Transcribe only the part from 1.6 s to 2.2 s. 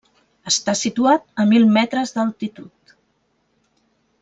metres